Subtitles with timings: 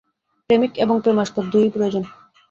[0.49, 2.03] প্রেমিক এবং প্রেমাস্পদ দুই-ই প্রয়োজন।